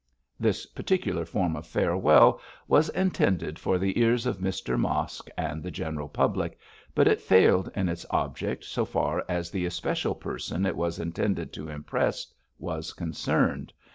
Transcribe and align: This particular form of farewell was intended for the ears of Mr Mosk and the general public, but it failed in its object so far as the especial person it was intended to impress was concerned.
This 0.39 0.65
particular 0.65 1.25
form 1.25 1.55
of 1.55 1.67
farewell 1.67 2.39
was 2.67 2.89
intended 2.89 3.59
for 3.59 3.77
the 3.77 3.99
ears 3.99 4.25
of 4.25 4.39
Mr 4.39 4.75
Mosk 4.75 5.29
and 5.37 5.61
the 5.61 5.69
general 5.69 6.09
public, 6.09 6.57
but 6.95 7.05
it 7.07 7.21
failed 7.21 7.69
in 7.75 7.87
its 7.87 8.03
object 8.09 8.63
so 8.63 8.83
far 8.83 9.23
as 9.29 9.51
the 9.51 9.67
especial 9.67 10.15
person 10.15 10.65
it 10.65 10.75
was 10.75 10.97
intended 10.97 11.53
to 11.53 11.69
impress 11.69 12.25
was 12.57 12.93
concerned. 12.93 13.73